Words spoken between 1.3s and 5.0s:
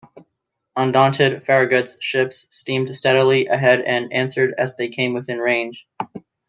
Farragut's ships steamed steadily ahead and answered as they